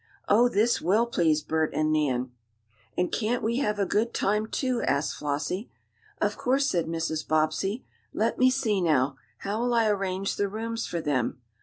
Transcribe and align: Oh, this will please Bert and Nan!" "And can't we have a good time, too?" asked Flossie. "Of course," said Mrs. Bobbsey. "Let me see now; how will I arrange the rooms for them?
Oh, 0.27 0.49
this 0.49 0.81
will 0.81 1.05
please 1.05 1.43
Bert 1.43 1.75
and 1.75 1.93
Nan!" 1.93 2.31
"And 2.97 3.11
can't 3.11 3.43
we 3.43 3.57
have 3.57 3.77
a 3.77 3.85
good 3.85 4.15
time, 4.15 4.47
too?" 4.47 4.81
asked 4.81 5.13
Flossie. 5.15 5.69
"Of 6.19 6.37
course," 6.37 6.65
said 6.67 6.87
Mrs. 6.87 7.27
Bobbsey. 7.27 7.85
"Let 8.11 8.39
me 8.39 8.49
see 8.49 8.81
now; 8.81 9.17
how 9.37 9.59
will 9.61 9.75
I 9.75 9.87
arrange 9.89 10.37
the 10.37 10.49
rooms 10.49 10.87
for 10.87 11.01
them? 11.01 11.39